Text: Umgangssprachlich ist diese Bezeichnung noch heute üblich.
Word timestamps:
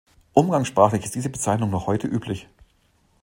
Umgangssprachlich 0.33 1.03
ist 1.05 1.13
diese 1.13 1.29
Bezeichnung 1.29 1.69
noch 1.69 1.85
heute 1.85 2.07
üblich. 2.07 2.47